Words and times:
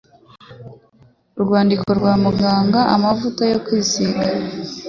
urwandiko 1.39 1.87
rwa 1.99 2.13
muganga 2.23 2.79
amavuta 2.95 3.41
yo 3.51 3.57
kwisiga 3.65 4.25